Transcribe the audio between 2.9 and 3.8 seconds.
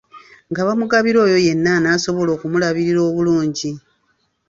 obulungi.